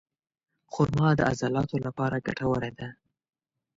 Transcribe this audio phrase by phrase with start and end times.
[0.71, 2.89] خرما د عضلاتو لپاره ګټوره ده.